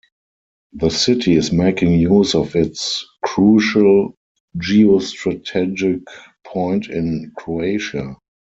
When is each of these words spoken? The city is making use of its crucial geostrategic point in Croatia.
The 0.73 0.89
city 0.89 1.35
is 1.35 1.51
making 1.51 1.91
use 1.93 2.33
of 2.33 2.55
its 2.55 3.05
crucial 3.23 4.15
geostrategic 4.57 6.03
point 6.43 6.87
in 6.89 7.31
Croatia. 7.37 8.15